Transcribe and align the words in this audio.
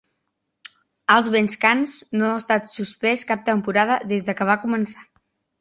Allsvenskan 1.15 1.83
no 2.21 2.29
ha 2.29 2.39
estat 2.45 2.73
suspès 2.79 3.29
cap 3.33 3.47
temporada 3.53 4.03
des 4.15 4.29
que 4.41 4.53
va 4.53 4.61
començar. 4.69 5.07